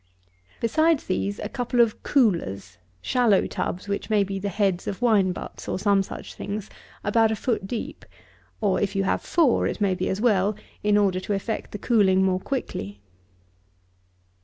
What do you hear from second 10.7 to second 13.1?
in order to effect the cooling more quickly.